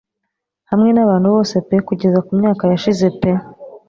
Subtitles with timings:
[0.69, 3.31] Hamwe nabantu bose pe kugeza kumyaka yashize pe